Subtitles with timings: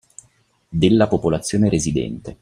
[0.69, 2.37] Della popolazione residente.